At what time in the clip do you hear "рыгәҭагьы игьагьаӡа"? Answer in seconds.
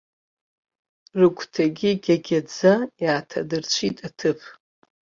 1.19-2.73